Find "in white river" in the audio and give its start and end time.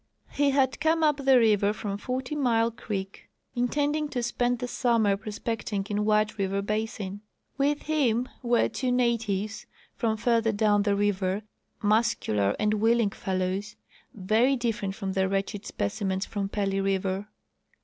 5.91-6.63